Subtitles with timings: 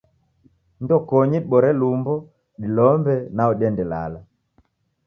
[0.83, 2.13] Ndokonyi dibore lumbo,
[2.61, 4.19] dilombe nao diende lala.